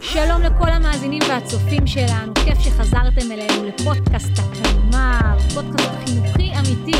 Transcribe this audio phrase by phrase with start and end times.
[0.00, 6.98] שלום לכל המאזינים והצופים שלנו, כיף שחזרתם אלינו לפודקאסט הקלמר, פודקאסט חינוכי אמיתי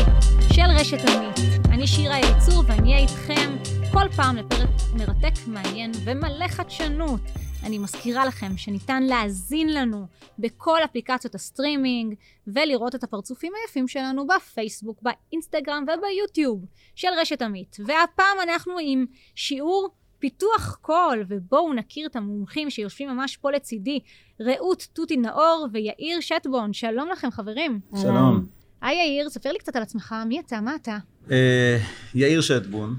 [0.53, 1.65] של רשת עמית.
[1.65, 3.57] אני שירה אליצור ואני אהיה איתכם
[3.91, 7.21] כל פעם לפרק מרתק, מעניין ומלא חדשנות.
[7.63, 10.05] אני מזכירה לכם שניתן להאזין לנו
[10.39, 12.15] בכל אפליקציות הסטרימינג
[12.47, 17.77] ולראות את הפרצופים היפים שלנו בפייסבוק, באינסטגרם וביוטיוב של רשת עמית.
[17.79, 19.05] והפעם אנחנו עם
[19.35, 19.89] שיעור
[20.23, 23.99] פיתוח קול, ובואו נכיר את המומחים שיושבים ממש פה לצידי,
[24.41, 26.73] רעות תותי נאור ויאיר שטבון.
[26.73, 27.79] שלום לכם חברים.
[28.01, 28.45] שלום.
[28.81, 30.97] היי יאיר, ספר לי קצת על עצמך, מי אתה, מה אתה?
[31.31, 31.77] אה,
[32.15, 32.95] יאיר שטבון,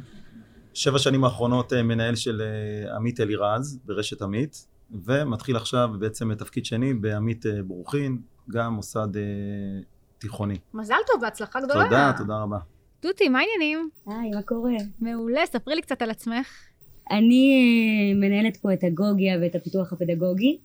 [0.74, 4.66] שבע שנים האחרונות אה, מנהל של אה, עמית אלירז ברשת עמית,
[5.04, 8.18] ומתחיל עכשיו בעצם תפקיד שני בעמית ברוכין,
[8.50, 9.08] גם מוסד
[10.18, 10.58] תיכוני.
[10.74, 11.84] מזל טוב, בהצלחה גדולה.
[11.84, 12.58] תודה, תודה רבה.
[13.00, 13.90] תותי, מה העניינים?
[14.06, 14.72] היי, מה קורה?
[15.00, 16.46] מעולה, ספרי לי קצת על עצמך.
[17.10, 20.58] אני מנהלת פה את הגוגיה ואת הפיתוח הפדגוגי.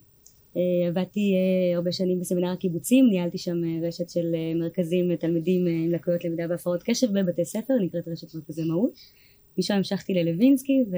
[0.88, 1.34] עבדתי
[1.76, 7.08] הרבה שנים בסמינר הקיבוצים, ניהלתי שם רשת של מרכזים לתלמידים עם לקויות למידה והפרעות קשב
[7.20, 8.92] בבתי ספר, נקראת רשת מרכזי מהות.
[9.58, 10.96] משם המשכתי ללווינסקי ו...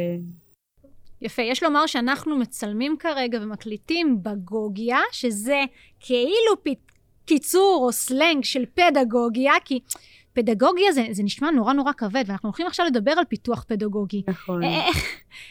[1.21, 5.59] יפה, יש לומר שאנחנו מצלמים כרגע ומקליטים בגוגיה, שזה
[5.99, 6.67] כאילו פ...
[7.25, 9.79] קיצור או סלנג של פדגוגיה, כי
[10.33, 14.23] פדגוגיה זה, זה נשמע נורא נורא כבד, ואנחנו הולכים עכשיו לדבר על פיתוח פדגוגי.
[14.27, 14.63] נכון.
[14.63, 14.97] איך,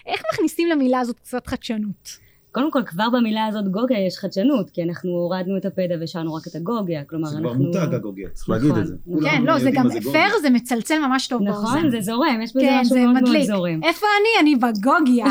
[0.06, 2.30] איך מכניסים למילה הזאת קצת חדשנות?
[2.52, 6.46] קודם כל כבר במילה הזאת גוגיה יש חדשנות כי אנחנו הורדנו את הפדה והשארנו רק
[6.46, 7.50] את הגוגיה כלומר זה אנחנו...
[7.50, 8.94] כבר מותג הגוגיה צריך להגיד את זה.
[9.22, 12.78] כן לא זה גם פייר זה מצלצל ממש טוב נכון זה זורם יש בזה כן,
[12.80, 13.46] משהו זה מאוד מאוד מדליק.
[13.46, 14.42] זורם איפה אני?
[14.42, 15.26] אני בגוגיה.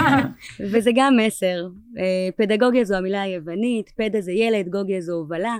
[0.72, 1.68] וזה גם מסר
[1.98, 5.56] אה, פדגוגיה זו המילה היוונית פדה זה ילד גוגיה זו הובלה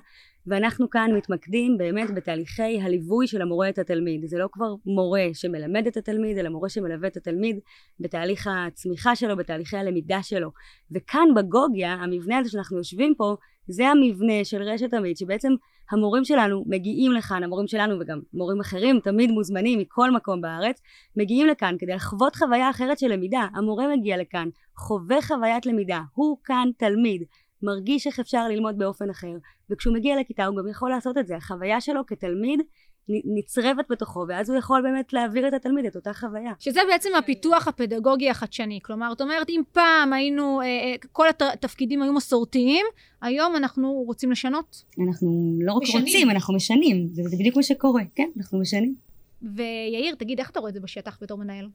[0.47, 4.27] ואנחנו כאן מתמקדים באמת בתהליכי הליווי של המורה את התלמיד.
[4.27, 7.59] זה לא כבר מורה שמלמד את התלמיד אלא מורה שמלווה את התלמיד
[8.01, 10.51] בתהליך הצמיחה שלו בתהליכי הלמידה שלו.
[10.92, 13.36] וכאן בגוגיה המבנה הזה שאנחנו יושבים פה
[13.69, 15.52] זה המבנה של רשת עמית שבעצם
[15.91, 20.80] המורים שלנו מגיעים לכאן המורים שלנו וגם מורים אחרים תמיד מוזמנים מכל מקום בארץ
[21.17, 23.47] מגיעים לכאן כדי לחוות חוויה אחרת של למידה.
[23.55, 26.01] המורה מגיע לכאן חווה חוויית למידה.
[26.14, 27.23] הוא כאן תלמיד
[27.64, 29.33] מרגיש איך אפשר ללמוד באופן אחר
[29.70, 32.61] וכשהוא מגיע לכיתה הוא גם יכול לעשות את זה החוויה שלו כתלמיד
[33.08, 36.53] נצרבת בתוכו ואז הוא יכול באמת להעביר את התלמיד את אותה חוויה.
[36.58, 42.03] שזה בעצם הפיתוח הפדגוגי החדשני כלומר את אומרת אם פעם היינו אה, אה, כל התפקידים
[42.03, 42.86] היו מסורתיים
[43.23, 44.85] היום אנחנו רוצים לשנות.
[45.07, 46.05] אנחנו לא רק משנים.
[46.05, 48.95] רוצים אנחנו משנים זה, זה בדיוק מה שקורה כן אנחנו משנים.
[49.42, 51.69] ויאיר תגיד איך אתה רואה את זה בשטח בתור מנהל?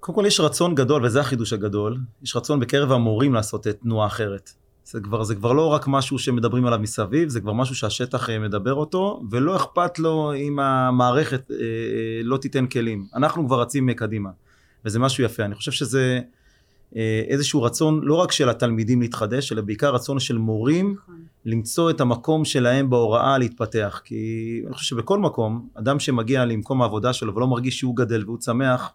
[0.00, 4.50] קודם כל יש רצון גדול וזה החידוש הגדול יש רצון בקרב המורים לעשות תנועה אחרת.
[4.84, 8.38] זה כבר, זה כבר לא רק משהו שמדברים עליו מסביב, זה כבר משהו שהשטח אה,
[8.38, 11.62] מדבר אותו, ולא אכפת לו אם המערכת אה, אה,
[12.22, 13.06] לא תיתן כלים.
[13.14, 14.30] אנחנו כבר רצים קדימה,
[14.84, 15.44] וזה משהו יפה.
[15.44, 16.20] אני חושב שזה
[16.96, 21.22] אה, איזשהו רצון לא רק של התלמידים להתחדש, אלא בעיקר רצון של מורים נכון.
[21.44, 24.00] למצוא את המקום שלהם בהוראה להתפתח.
[24.04, 28.38] כי אני חושב שבכל מקום, אדם שמגיע למקום העבודה שלו ולא מרגיש שהוא גדל והוא
[28.38, 28.92] צמח,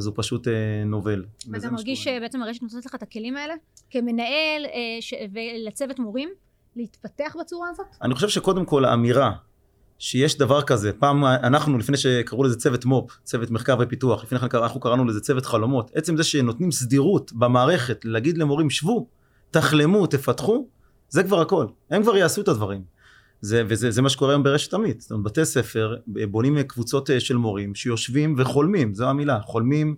[0.00, 0.52] אז הוא פשוט אה,
[0.86, 1.24] נובל.
[1.50, 2.04] ואתה מרגיש.
[2.04, 3.54] שבעצם הרשת נותנת לך את הכלים האלה
[3.90, 5.14] כמנהל אה, ש...
[5.32, 6.28] ולצוות מורים
[6.76, 7.86] להתפתח בצורה הזאת?
[8.02, 9.32] אני חושב שקודם כל האמירה
[9.98, 14.58] שיש דבר כזה, פעם אנחנו לפני שקראו לזה צוות מו"פ, צוות מחקר ופיתוח, לפני כן
[14.58, 19.06] אנחנו קראנו לזה צוות חלומות, עצם זה שנותנים סדירות במערכת להגיד למורים שבו,
[19.50, 20.68] תחלמו, תפתחו,
[21.08, 22.82] זה כבר הכל, הם כבר יעשו את הדברים.
[23.40, 27.10] זה, וזה זה מה שקורה היום ברשת עמית, זאת אומרת, בתי ספר אה, בונים קבוצות
[27.10, 29.94] אה, של מורים שיושבים וחולמים, זו המילה, חולמים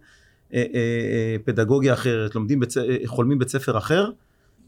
[0.55, 2.75] אה, אה, אה, פדגוגיה אחרת, לומדים בית,
[3.07, 4.11] חולמים בית ספר אחר,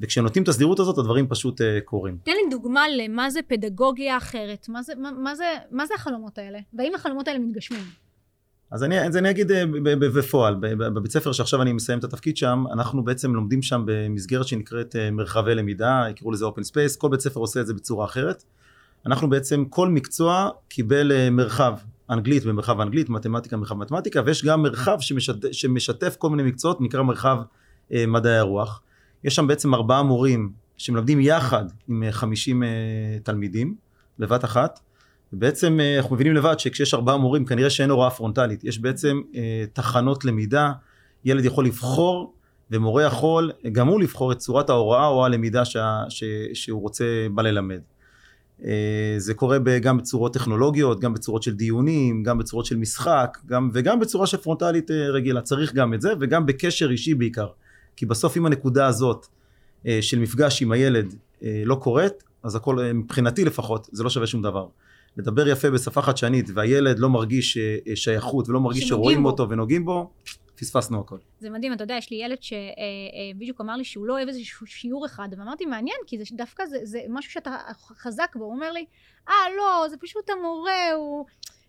[0.00, 2.16] וכשנותנים את הסדירות הזאת הדברים פשוט אה, קורים.
[2.24, 6.38] תן לי דוגמה למה זה פדגוגיה אחרת, מה זה, מה, מה זה, מה זה החלומות
[6.38, 6.58] האלה?
[6.74, 7.84] והאם החלומות האלה מתגשמים?
[8.70, 9.50] אז אני, אז אני אגיד
[10.00, 14.96] בפועל, בבית ספר שעכשיו אני מסיים את התפקיד שם, אנחנו בעצם לומדים שם במסגרת שנקראת
[15.12, 18.44] מרחבי למידה, יקראו לזה open space, כל בית ספר עושה את זה בצורה אחרת.
[19.06, 21.75] אנחנו בעצם, כל מקצוע קיבל אה, מרחב,
[22.10, 27.02] אנגלית במרחב אנגלית, מתמטיקה במרחב מתמטיקה, ויש גם מרחב שמשתף, שמשתף כל מיני מקצועות, נקרא
[27.02, 27.38] מרחב
[27.93, 28.82] אה, מדעי הרוח.
[29.25, 32.69] יש שם בעצם ארבעה מורים שמלמדים יחד עם אה, 50 אה,
[33.23, 33.75] תלמידים
[34.19, 34.81] בבת אחת.
[35.32, 39.64] ובעצם אה, אנחנו מבינים לבד שכשיש ארבעה מורים כנראה שאין הוראה פרונטלית, יש בעצם אה,
[39.73, 40.73] תחנות למידה,
[41.25, 42.34] ילד יכול לבחור
[42.70, 46.25] ומורה יכול גם הוא לבחור את צורת ההוראה או הלמידה שה, ש,
[46.55, 47.81] שהוא רוצה בה ללמד.
[48.64, 53.70] אה, זה קורה גם בצורות טכנולוגיות, גם בצורות של דיונים, גם בצורות של משחק, גם,
[53.72, 57.46] וגם בצורה של פרונטלית אה, רגילה, צריך גם את זה, וגם בקשר אישי בעיקר.
[57.96, 59.26] כי בסוף אם הנקודה הזאת
[59.86, 61.14] אה, של מפגש עם הילד
[61.64, 62.12] לא קורית,
[62.42, 64.66] אז הכל, מבחינתי לפחות, זה לא שווה שום דבר.
[65.16, 69.28] לדבר יפה בשפה חדשנית, והילד לא מרגיש אה, אה, שייכות ולא מרגיש שרואים בו.
[69.28, 70.11] אותו ונוגעים בו,
[70.56, 71.16] פספסנו הכל.
[71.40, 75.06] זה מדהים, אתה יודע, יש לי ילד שבדיוק אמר לי שהוא לא אוהב איזשהו שיעור
[75.06, 77.56] אחד, ואמרתי, מעניין, כי זה דווקא זה, זה משהו שאתה
[77.96, 78.44] חזק בו.
[78.44, 78.84] הוא אומר לי,
[79.28, 81.25] אה, לא, זה פשוט המורה, הוא...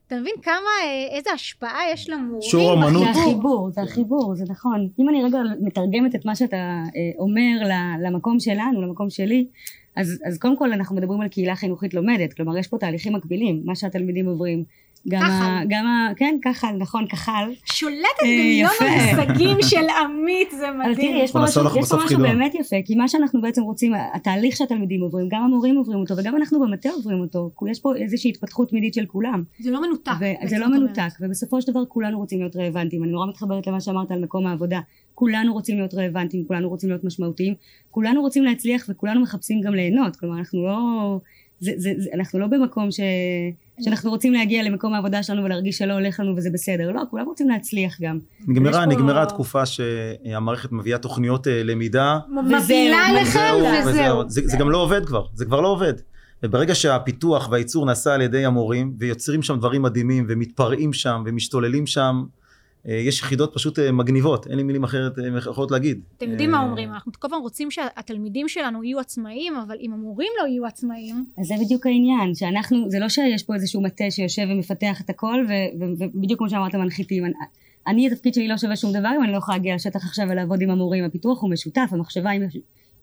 [0.07, 2.41] אתה מבין כמה, אה, איזה השפעה יש למורים?
[2.41, 3.13] שיעור אמנות.
[3.13, 3.21] זה?
[3.21, 4.89] החיבור, זה החיבור, זה נכון.
[4.99, 9.47] אם אני רגע מתרגמת את מה שאתה אה, אומר למקום שלנו, למקום שלי,
[9.95, 13.61] אז, אז קודם כל אנחנו מדברים על קהילה חינוכית לומדת, כלומר יש פה תהליכים מקבילים,
[13.65, 14.63] מה שהתלמידים עוברים.
[15.07, 15.25] גם ה...
[15.25, 15.65] כחל.
[15.69, 16.11] גם ה...
[16.15, 17.51] כן, ככה, נכון, כחל.
[17.65, 18.71] שולטת אה, במיליון.
[18.79, 20.95] המושגים של עמית, זה אבל מדהים.
[20.95, 22.19] תראי, יש פה משהו, יש פה משהו.
[22.19, 26.35] באמת יפה, כי מה שאנחנו בעצם רוצים, התהליך שהתלמידים עוברים, גם המורים עוברים אותו, וגם
[26.35, 29.43] אנחנו במטה עוברים אותו, כי יש פה איזושהי התפתחות תמידית של כולם.
[29.59, 30.11] זה לא מנותק.
[30.19, 30.67] בעצם, לא.
[30.67, 33.03] מנותק, ובסופו של דבר כולנו רוצים להיות רלוונטיים.
[33.03, 34.79] אני נורא מתחברת למה שאמרת על מקום העבודה.
[35.15, 37.53] כולנו רוצים להיות רלוונטיים, כולנו רוצים להיות משמעותיים,
[37.91, 40.15] כולנו רוצים להצליח וכולנו מחפשים גם ליהנות.
[40.15, 41.19] כלומר, אנחנו לא...
[41.65, 42.99] זה, זה, זה, אנחנו לא במקום ש,
[43.83, 46.91] שאנחנו רוצים להגיע למקום העבודה שלנו ולהרגיש שלא הולך לנו וזה בסדר.
[46.91, 48.19] לא, כולם רוצים להצליח גם.
[48.47, 52.19] נגמרה, פה- נגמרה התקופה שהמערכת מביאה תוכניות אה, למידה,
[52.57, 52.77] וזהו,
[53.21, 54.29] לכם וזהו, וזהו.
[54.29, 55.93] זה, זה גם לא עובד כבר, זה כבר לא עובד.
[56.43, 62.23] וברגע שהפיתוח והייצור נעשה על ידי המורים, ויוצרים שם דברים מדהימים, ומתפרעים שם, ומשתוללים שם,
[62.85, 66.01] יש יחידות פשוט אה, מגניבות, אין לי מילים אחרת, אה, יכולות להגיד.
[66.17, 69.93] אתם יודעים מה אה, אומרים, אנחנו כל פעם רוצים שהתלמידים שלנו יהיו עצמאיים, אבל אם
[69.93, 74.03] המורים לא יהיו עצמאיים, אז זה בדיוק העניין, שאנחנו, זה לא שיש פה איזשהו מטה
[74.09, 77.23] שיושב ומפתח את הכל, ו- ו- ובדיוק כמו שאמרת, מנחיתים.
[77.87, 80.61] אני, התפקיד שלי לא שווה שום דבר אם אני לא יכולה להגיע לשטח עכשיו ולעבוד
[80.61, 81.03] עם המורים.
[81.03, 82.31] הפיתוח הוא משותף, המחשבה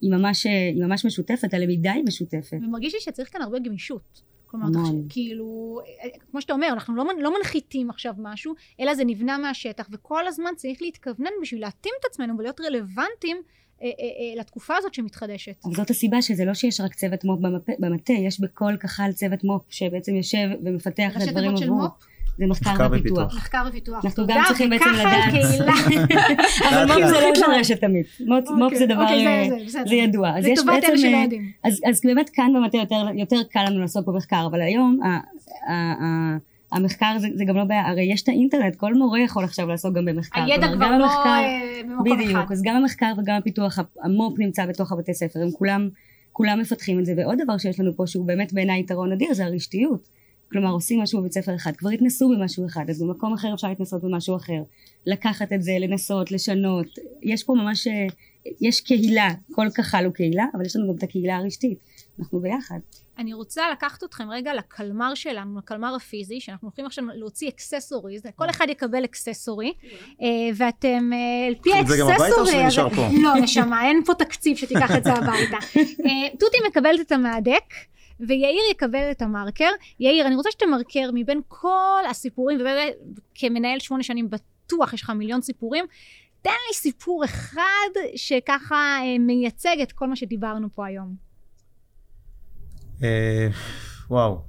[0.01, 2.57] ממש, היא ממש משותפת, הלמידה היא משותפת.
[2.63, 4.32] ומרגיש לי שצריך כאן הרבה גמישות.
[4.53, 4.83] כלומר.
[4.83, 9.37] תחשב, כאילו, אה, כמו שאתה אומר, אנחנו לא, לא מנחיתים עכשיו משהו, אלא זה נבנה
[9.37, 13.37] מהשטח, וכל הזמן צריך להתכוונן בשביל להתאים את עצמנו ולהיות רלוונטיים
[13.81, 15.55] אה, אה, אה, לתקופה הזאת שמתחדשת.
[15.65, 17.39] אבל זאת הסיבה שזה לא שיש רק צוות מו"פ
[17.79, 21.87] במטה, יש בכל כחל צוות מו"פ שבעצם יושב ומפתח את הדברים עבורו.
[22.39, 22.63] מו"פ?
[22.63, 23.35] זה מחקר ופיתוח.
[23.35, 24.05] מחקר ופיתוח.
[24.05, 25.33] אנחנו גם צריכים בעצם לדעת.
[26.69, 27.35] אבל מו"פ זה לא לאט.
[27.35, 28.05] של רשת תמיד.
[28.27, 29.49] מו"פ מו"פ זה דבר, אוקיי, אה,
[29.87, 30.37] זה- ידוע.
[30.37, 31.51] אז זה יש טובת אלה בעצם, שלא אה, יודעים.
[31.63, 34.99] אז, אז באמת כאן במטה יותר, יותר קל לנו לעסוק במחקר, אבל היום
[36.71, 39.93] המחקר זה, זה גם לא בעיה, הרי יש את האינטרנט, כל מורה יכול עכשיו לעסוק
[39.95, 40.43] גם במחקר.
[40.43, 42.23] הידע כבר גם לא המחקר- אה, במקום אחד.
[42.23, 45.89] בדיוק, אז גם המחקר וגם הפיתוח, המו"פ נמצא בתוך הבתי ספר, הם כולם,
[46.31, 49.45] כולם מפתחים את זה, ועוד דבר שיש לנו פה שהוא באמת בעיניי יתרון אדיר זה
[49.45, 50.22] הרשתיות.
[50.53, 54.01] כלומר עושים משהו בבית ספר אחד, כבר התנסו במשהו אחד, אז במקום אחר אפשר להתנסות
[54.03, 54.61] במשהו אחר.
[55.05, 56.87] לקחת את זה, לנסות, לשנות,
[57.21, 58.07] יש פה ממש, אה,
[58.61, 61.79] יש קהילה, כל כחל הוא קהילה, אבל יש לנו גם את הקהילה הרשתית,
[62.19, 62.79] אנחנו ביחד.
[63.17, 68.49] אני רוצה לקחת אתכם רגע לקלמר שלנו, לקלמר הפיזי, שאנחנו הולכים עכשיו להוציא accessories, כל
[68.49, 69.73] אחד יקבל accessory,
[70.21, 73.07] אה, ואתם אה, על פי את זה גם הביתה או ה accessory שזה נשאר פה?
[73.23, 75.57] לא, נשמה, אין פה תקציב שתיקח את זה הביתה.
[76.39, 77.92] תותי מקבלת את המהדק.
[78.19, 79.69] ויאיר יקבל את המרקר.
[79.99, 82.93] יאיר, אני רוצה שתמרקר מבין כל הסיפורים, ובאמת,
[83.35, 85.85] כמנהל שמונה שנים בטוח יש לך מיליון סיפורים.
[86.41, 91.15] תן לי סיפור אחד שככה אה, מייצג את כל מה שדיברנו פה היום.
[93.03, 93.47] אה,
[94.09, 94.41] וואו.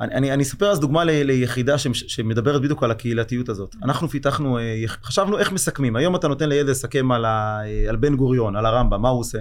[0.00, 3.76] אני, אני, אני אספר אז דוגמה ל, ליחידה ש, שמדברת בדיוק על הקהילתיות הזאת.
[3.82, 5.96] אנחנו פיתחנו, אה, חשבנו איך מסכמים.
[5.96, 9.38] היום אתה נותן לילד לסכם על, ה, על בן גוריון, על הרמב"ם, מה הוא עושה?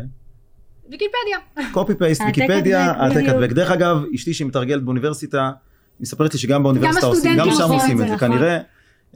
[0.89, 1.67] ויקיפדיה.
[1.73, 3.23] קופי פייסט, ויקיפדיה, העתק.
[3.29, 3.51] הדבק.
[3.51, 5.51] דרך אגב, אשתי שמתרגלת באוניברסיטה,
[5.99, 8.15] מספרת לי שגם באוניברסיטה עושים, גם שם עושים את זה.
[8.15, 8.27] נכון.
[8.27, 8.59] כנראה,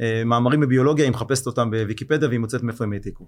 [0.01, 3.25] אה, מאמרים בביולוגיה, היא מחפשת אותם בוויקיפדיה והיא מוצאת מאיפה הם העתיקו.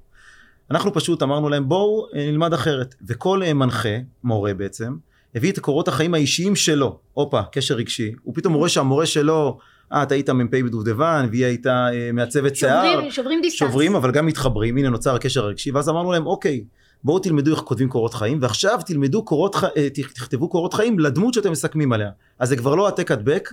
[0.72, 2.96] אנחנו פשוט אמרנו להם בואו אה, נלמד אחרת.
[3.08, 4.96] וכל אה, מנחה, מורה בעצם,
[5.36, 8.12] הביא את קורות החיים האישיים שלו, הופה, קשר רגשי.
[8.24, 9.58] הוא פתאום רואה שהמורה שלו,
[9.94, 12.92] אה, אתה היית מ"פ בדובדבן, והיא הייתה אה, מעצבת שיער.
[12.92, 13.70] שוברים, שוברים דיסטנס.
[13.70, 14.78] שוברים אבל גם מתחברים.
[14.78, 15.72] הנה נוצר הקשר הרגשי.
[15.72, 16.64] ואז אמרנו להם אוקיי
[17.04, 19.64] בואו תלמדו איך כותבים קורות חיים ועכשיו תלמדו קורות ח...
[19.64, 22.10] אה, תכתבו קורות חיים לדמות שאתם מסכמים עליה.
[22.40, 23.50] אז זה כבר לא העתק הדבק.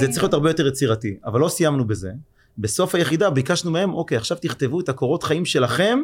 [0.00, 1.16] זה צריך להיות הרבה יותר יצירתי.
[1.24, 2.10] אבל לא סיימנו בזה.
[2.58, 5.98] בסוף היחידה ביקשנו מהם אוקיי עכשיו תכתבו את הקורות חיים שלכם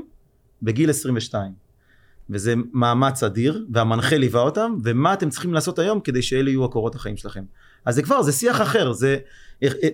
[0.63, 1.53] בגיל 22
[2.31, 6.95] וזה מאמץ אדיר והמנחה ליווה אותם ומה אתם צריכים לעשות היום כדי שאלה יהיו הקורות
[6.95, 7.45] החיים שלכם
[7.85, 9.17] אז זה כבר זה שיח אחר זה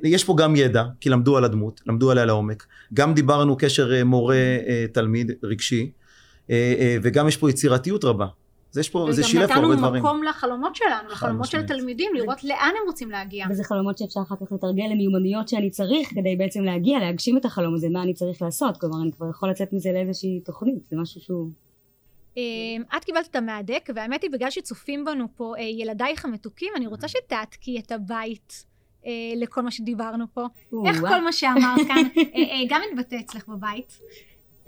[0.02, 2.66] יש פה גם ידע כי למדו על הדמות למדו עליה לעומק.
[2.94, 5.90] גם דיברנו קשר אה, מורה אה, תלמיד רגשי
[6.50, 8.26] אה, וגם יש פה יצירתיות רבה.
[8.70, 9.94] זה יש פה זה שילב פה הרבה וגם דברים.
[9.94, 11.70] נתנו מקום לחלומות שלנו, לחלומות של משמעית.
[11.70, 13.46] התלמידים, לראות לאן הם רוצים להגיע.
[13.50, 17.74] וזה חלומות שאפשר אחר כך לתרגל למיומנויות שאני צריך כדי בעצם להגיע, להגשים את החלום
[17.74, 21.20] הזה, מה אני צריך לעשות, כלומר אני כבר יכול לצאת מזה לאיזושהי תוכנית, זה משהו
[21.20, 21.50] שהוא...
[22.38, 26.86] אה, את קיבלת את המהדק, והאמת היא בגלל שצופים בנו פה אה, ילדייך המתוקים, אני
[26.86, 28.64] רוצה שתעתקי את הבית
[29.06, 30.46] אה, לכל מה שדיברנו פה.
[30.86, 31.00] איך.
[31.00, 33.98] כל מה שאמרת כאן אה, אה, גם מתבטא אצלך בבית?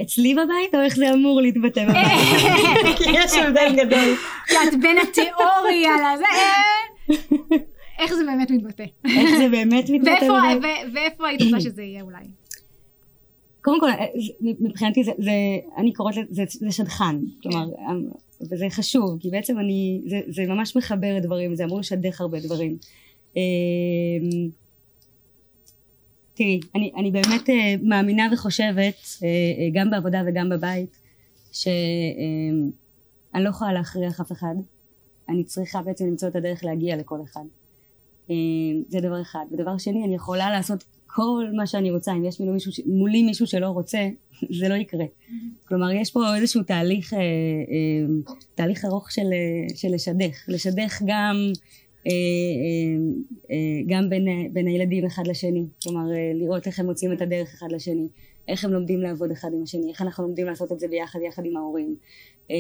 [0.02, 2.06] אצלי בבית או איך זה אמור להתבטא בבית?
[2.98, 4.14] כי יש הבדל גדול.
[4.68, 7.56] את בין התיאוריה לזה, אה,
[7.98, 8.84] איך זה באמת מתבטא?
[9.04, 10.26] איך זה באמת מתבטא?
[10.92, 12.39] ואיפה היית רוצה שזה יהיה אולי?
[13.62, 14.06] קודם כל, אה,
[14.60, 15.32] מבחינתי זה, זה
[15.76, 17.92] אני קוראת לזה, זה, שדכן, כלומר, אה,
[18.50, 22.76] וזה חשוב, כי בעצם אני, זה, זה ממש מחבר דברים, זה אמור לשדך הרבה דברים.
[23.36, 23.42] אה,
[26.34, 29.28] תראי, אני, אני באמת אה, מאמינה וחושבת, אה,
[29.74, 31.00] גם בעבודה וגם בבית,
[31.52, 34.54] שאני לא יכולה להכריח אף אחד,
[35.28, 37.44] אני צריכה בעצם למצוא את הדרך להגיע לכל אחד.
[38.88, 39.44] זה דבר אחד.
[39.52, 43.22] ודבר שני, אני יכולה לעשות כל מה שאני רוצה, אם יש מולי מישהו, ש- מולי
[43.22, 44.08] מישהו שלא רוצה,
[44.60, 45.04] זה לא יקרה.
[45.64, 47.24] כלומר, יש פה איזשהו תהליך, אה, אה,
[48.54, 50.44] תהליך ארוך של, אה, של לשדך.
[50.48, 51.36] לשדך גם,
[52.06, 52.96] אה, אה,
[53.50, 55.64] אה, גם בין, בין הילדים אחד לשני.
[55.82, 58.06] כלומר, לראות איך הם מוצאים את הדרך אחד לשני.
[58.48, 61.42] איך הם לומדים לעבוד אחד עם השני, איך אנחנו לומדים לעשות את זה ביחד, יחד
[61.44, 61.94] עם ההורים.
[62.50, 62.56] אה,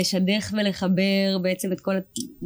[0.00, 1.92] לשדך ולחבר בעצם את כל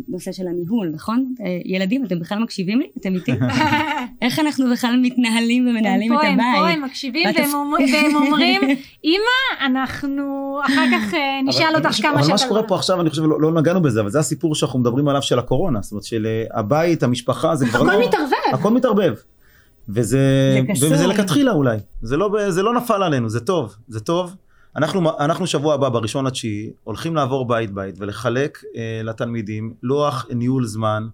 [0.09, 1.35] הנושא של הניהול, נכון?
[1.41, 2.87] אה, ילדים, אתם בכלל מקשיבים לי?
[3.01, 3.33] אתם איתי?
[4.23, 6.77] איך אנחנו בכלל מתנהלים ומנהלים הם את פה, הם פה, הבית?
[6.77, 8.61] הם מקשיבים והם אומר- והם אומרים,
[9.05, 10.25] אמא, אנחנו
[10.67, 12.33] אחר כך אה, נשאל אבל- אותך כמה אבל שאתה...
[12.33, 14.79] מה שקורה רוצה." פה עכשיו, אני חושב, לא לא נגענו בזה, אבל זה הסיפור שאנחנו
[14.79, 15.79] מדברים עליו של הקורונה.
[15.83, 17.93] זאת אומרת, של הבית, המשפחה, זה כבר לא...
[17.93, 18.35] הכל מתערבב.
[18.53, 19.15] הכל מתערבב.
[19.89, 20.21] וזה.
[20.81, 24.35] וזה לכתחילה אולי, זה לא, זה לא נפל עלינו, זה טוב, זה טוב.
[24.77, 30.67] אנחנו, אנחנו שבוע הבא, בראשון לתשיעי, הולכים לעבור בית בית ולחלק אה, לתלמידים לוח ניהול
[30.67, 31.09] זמן,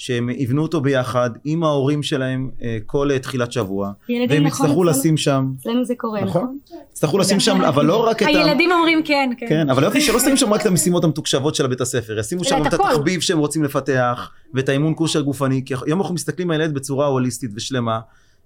[0.00, 4.84] שהם יבנו אותו ביחד עם ההורים שלהם אה, כל אה, תחילת שבוע, והם נכון, יצטרכו
[4.84, 6.42] לשים שם, אצלנו זה קורה, נכון?
[6.42, 6.58] נכון?
[6.92, 8.30] יצטרכו לשים שם, אבל לא רק את ה...
[8.30, 9.46] הילדים אומרים כן, כן.
[9.48, 12.66] כן, אבל יופי שלא שמים שם רק את המשימות המתוקשבות של הבית הספר, ישימו שם
[12.66, 12.74] את.
[12.74, 17.06] התחביב שהם רוצים לפתח, ואת האימון כושר גופני, כי היום אנחנו מסתכלים על ילד בצורה
[17.06, 18.00] הוליסטית ושלמה,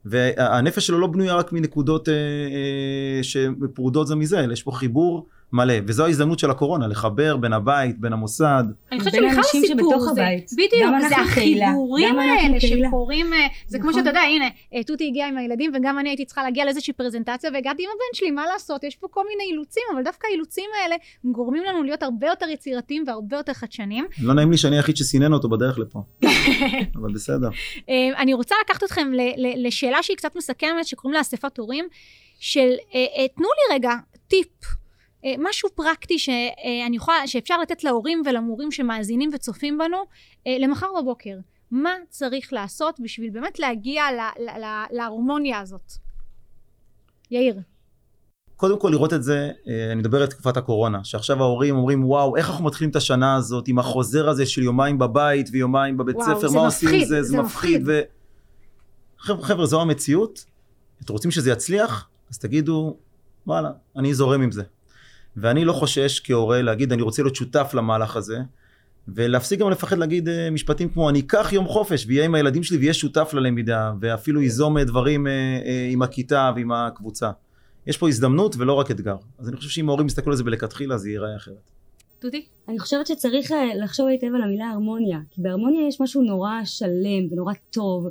[0.05, 5.27] והנפש שלו לא בנויה רק מנקודות אה, אה, שפרודות זה מזה, אלא יש פה חיבור
[5.55, 8.65] מלא, וזו ההזדמנות של הקורונה, לחבר בין הבית, בין המוסד.
[8.93, 10.51] אני חושבת שבכלל הסיפור שבתוך זה, הבית.
[10.53, 12.61] בדיוק, זה החיבורים האלה.
[12.61, 14.01] שקורים, אה, זה כמו נכון.
[14.01, 17.51] שאתה יודע, הנה, אה, תותי הגיעה עם הילדים וגם אני הייתי צריכה להגיע לאיזושהי פרזנטציה
[17.55, 20.97] והגעתי עם הבן שלי, מה לעשות, יש פה כל מיני אילוצים, אבל דווקא האילוצים האלה
[21.25, 24.07] גורמים לנו להיות הרבה יותר יצירתיים והרבה יותר חדשניים.
[24.23, 26.03] לא נעים לי שאני היחיד שסינן אותו בדרך לפה,
[26.97, 27.49] אבל בסדר.
[27.89, 29.13] אה, אני רוצה לקחת אתכם
[29.57, 31.89] לשאלה שהיא קצת מסכמת, שקוראים לה אספת הורים,
[32.39, 32.71] של
[33.37, 33.93] תנו לי רגע
[34.29, 34.49] טיפ,
[35.39, 39.97] משהו פרקטי שאני יכולה, שאפשר לתת להורים ולמורים שמאזינים וצופים בנו,
[40.47, 41.37] אה, למחר בבוקר.
[41.71, 44.05] מה צריך לעשות בשביל באמת להגיע
[44.91, 45.93] להרמוניה הזאת?
[47.31, 47.61] יאיר.
[48.57, 52.37] קודם כל לראות את זה, אה, אני מדבר על תקופת הקורונה, שעכשיו ההורים אומרים וואו
[52.37, 56.41] איך אנחנו מתחילים את השנה הזאת עם החוזר הזה של יומיים בבית ויומיים בבית וואו,
[56.41, 57.83] ספר, מה עושים עם מפחיד, זה, זה זה מפחיד.
[57.87, 58.01] ו...
[59.19, 60.45] חבר'ה, חבר'ה, זו המציאות,
[61.05, 62.97] אתם רוצים שזה יצליח, אז תגידו
[63.47, 64.63] וואלה, אני זורם עם זה.
[65.37, 68.39] ואני לא חושש כהורה להגיד אני רוצה להיות שותף למהלך הזה,
[69.09, 72.79] ולהפסיק גם לפחד להגיד אה, משפטים כמו אני אקח יום חופש ויהיה עם הילדים שלי
[72.79, 77.31] ויהיה שותף ללמידה, ואפילו ייזום אה, דברים אה, עם הכיתה ועם הקבוצה.
[77.87, 79.17] יש פה הזדמנות ולא רק אתגר.
[79.39, 81.71] אז אני חושב שאם ההורים יסתכלו על זה בלכתחילה זה ייראה אחרת.
[82.23, 82.45] דודי?
[82.69, 83.51] אני חושבת שצריך
[83.83, 88.09] לחשוב היטב על המילה הרמוניה, כי בהרמוניה יש משהו נורא שלם ונורא טוב,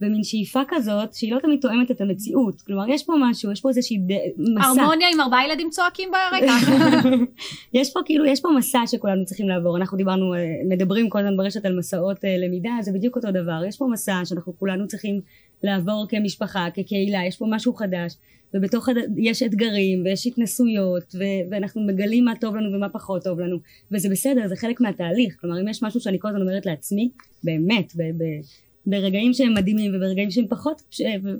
[0.00, 2.60] ומין שאיפה כזאת שהיא לא תמיד תואמת את המציאות.
[2.60, 4.68] כלומר, יש פה משהו, יש פה איזושהי ד- מסע.
[4.68, 6.52] הרמוניה עם ארבעה ילדים צועקים ברקע.
[7.80, 9.76] יש פה כאילו, יש פה מסע שכולנו צריכים לעבור.
[9.76, 10.38] אנחנו דיברנו, אה,
[10.68, 13.64] מדברים כל הזמן ברשת על מסעות אה, למידה, זה בדיוק אותו דבר.
[13.68, 15.20] יש פה מסע שאנחנו כולנו צריכים
[15.62, 18.14] לעבור כמשפחה, כקהילה, יש פה משהו חדש,
[18.54, 18.96] ובתוך הד...
[19.16, 21.22] יש אתגרים ויש התנסויות, ו...
[21.50, 23.56] ואנחנו מגלים מה טוב לנו ומה פחות טוב לנו,
[23.92, 25.36] וזה בסדר, זה חלק מהתהליך.
[25.40, 27.10] כלומר, אם יש משהו שאני כל הזמן אומרת לעצמי,
[27.44, 28.02] באמת, ב...
[28.02, 28.24] ב...
[28.86, 30.82] ברגעים שהם מדהימים וברגעים שהם פחות,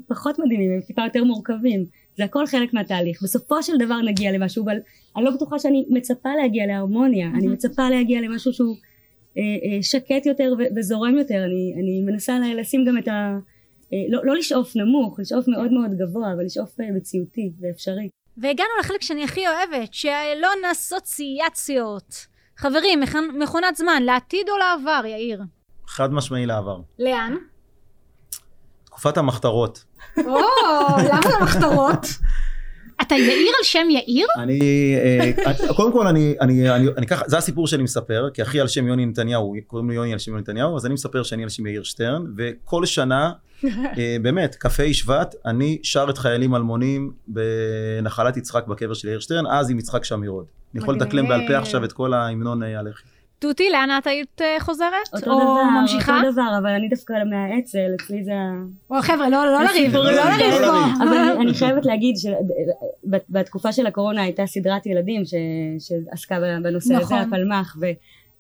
[0.09, 1.87] פחות מדהימים, הם טיפה יותר מורכבים.
[2.17, 3.23] זה הכל חלק מהתהליך.
[3.23, 4.77] בסופו של דבר נגיע למשהו, אבל
[5.17, 8.77] אני לא בטוחה שאני מצפה להגיע להרמוניה, אני מצפה להגיע למשהו שהוא
[9.39, 11.45] אה, אה, שקט יותר וזורם יותר.
[11.45, 13.39] אני, אני מנסה לשים גם את ה...
[13.93, 18.09] אה, לא, לא לשאוף נמוך, לשאוף מאוד מאוד גבוה, אבל לשאוף אה, מציאותי ואפשרי.
[18.37, 22.15] והגענו לחלק שאני הכי אוהבת, שלא אסוציאציות.
[22.57, 25.43] חברים, מכ- מכונת זמן, לעתיד או לעבר, יאיר?
[25.87, 26.79] חד משמעי לעבר.
[26.99, 27.37] לאן?
[28.85, 29.85] תקופת המחתרות.
[30.19, 30.39] או,
[30.99, 32.07] למה המחתרות?
[33.03, 34.27] אתה יאיר על שם יאיר?
[34.39, 34.61] אני,
[34.97, 38.69] אה, קודם כל אני, אני, אני, אני ככה, זה הסיפור שאני מספר, כי אחי על
[38.69, 41.49] שם יוני נתניהו, קוראים לי יוני על שם יוני נתניהו, אז אני מספר שאני על
[41.49, 43.33] שם יאיר שטרן, וכל שנה,
[43.65, 49.47] אה, באמת, כ"ה שבט, אני שר את חיילים אלמונים בנחלת יצחק בקבר של יאיר שטרן,
[49.47, 50.45] אז עם יצחק שמירוד.
[50.75, 50.95] אני יכול.
[50.95, 53.16] לדקלם בעל פה עכשיו את כל ההמנון אה, הלח"י.
[53.39, 54.91] תותי, לאן את היית אה, חוזרת?
[55.15, 56.19] אותו או דבר, ממשיכה?
[56.21, 58.53] אותו דבר, אבל אני דווקא מהאצ"ל, אצלי זה ה...
[58.91, 61.05] או חבר'ה, לא לא לריב, סיפורים לא לריב לא פה.
[61.05, 65.35] אבל אני- חייבת להגיד שבתקופה של הקורונה הייתה סדרת ילדים ש-
[65.79, 67.19] שעסקה בנושא הזה, נכון.
[67.19, 67.77] הפלמ"ח,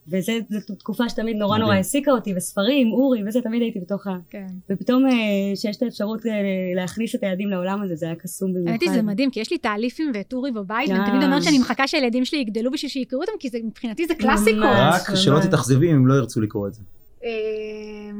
[0.08, 0.32] וזו
[0.78, 1.74] תקופה שתמיד נורא נורא.
[1.74, 4.10] העסיקה אותי, וספרים, אורי, וזה, תמיד הייתי בתוך ה...
[4.30, 4.46] כן.
[4.70, 5.12] ופתאום אה,
[5.56, 6.32] שיש את האפשרות אה,
[6.76, 8.70] להכניס את הילדים לעולם הזה, זה היה קסום במיוחד.
[8.70, 11.10] האמת היא זה מדהים, כי יש לי תאליפים ואת אורי בבית, ואני.
[11.10, 14.62] תמיד אומרת שאני מחכה שהילדים שלי יגדלו בשביל שיקראו אותם, כי זה- מבחינתי זה קלאסיקות.
[14.64, 15.40] רק שלא.
[15.40, 16.82] תתאכזבי אם הם לא ירצו לקרוא את זה.
[17.24, 17.30] אה,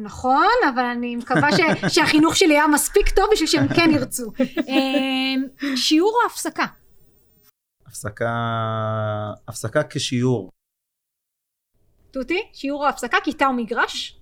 [0.03, 0.37] נכון,
[0.75, 1.61] אבל אני מקווה ש-
[1.95, 4.33] שהחינוך שלי היה מספיק טוב בשביל שהם כן ירצו.
[5.77, 6.65] שיעור או הפסקה?
[7.87, 8.31] הפסקה,
[9.49, 10.51] הפסקה כשיעור.
[12.11, 14.17] תותי, שיעור או הפסקה, כיתה או מגרש?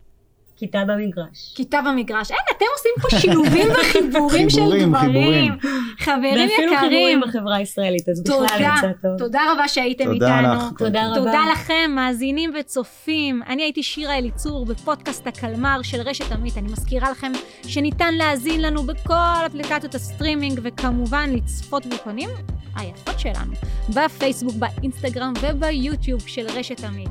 [0.57, 1.55] כיתה במגרש.
[1.57, 2.31] כיתה במגרש.
[2.31, 4.97] אין, אתם עושים פה שילובים וחיבורים של דברים.
[4.97, 5.59] חיבורים.
[5.99, 9.19] חברים ואפילו יקרים, חיבורים בחברה הישראלית, אז בכלל תודה, יצא טוב.
[9.19, 10.55] תודה רבה שהייתם תודה איתנו.
[10.55, 10.79] לך.
[10.79, 11.15] תודה רבה.
[11.15, 13.43] תודה לכם, מאזינים וצופים.
[13.49, 16.59] אני הייתי שירה אליצור בפודקאסט הקלמר של רשת עמית.
[16.59, 17.33] אני מזכירה לכם
[17.67, 22.31] שניתן להאזין לנו בכל אפליקציות הסטרימינג, וכמובן לצפות בפנים
[22.77, 23.53] היפות שלנו,
[23.89, 27.11] בפייסבוק, באינסטגרם וביוטיוב של רשת עמית.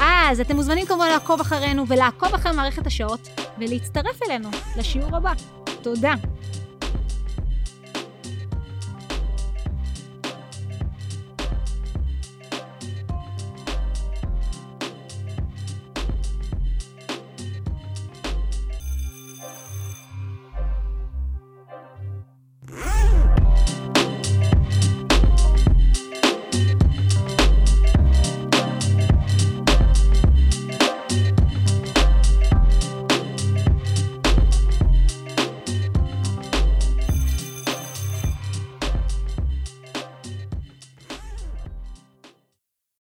[0.00, 5.32] אז אתם מוזמנים כמובן לעקוב אחרינו ולעקוב אחרי מערכת השעות ולהצטרף אלינו לשיעור הבא.
[5.82, 6.14] תודה.